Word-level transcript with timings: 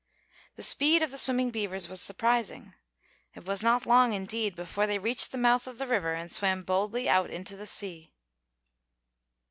The 0.55 0.63
speed 0.63 1.03
of 1.03 1.11
the 1.11 1.17
swimming 1.19 1.51
beavers 1.51 1.87
was 1.87 2.01
surprising. 2.01 2.73
It 3.35 3.45
was 3.45 3.61
not 3.61 3.85
long, 3.85 4.13
indeed, 4.13 4.55
before 4.55 4.87
they 4.87 4.97
reached 4.97 5.31
the 5.31 5.37
mouth 5.37 5.67
of 5.67 5.77
the 5.77 5.85
river 5.85 6.15
and 6.15 6.31
swam 6.31 6.63
boldly 6.63 7.07
out 7.07 7.29
into 7.29 7.55
the 7.55 7.67
sea. 7.67 8.15